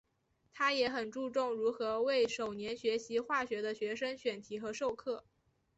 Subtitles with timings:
[0.51, 5.23] 他也很注重如何为首年学习化学的学生选题和授课。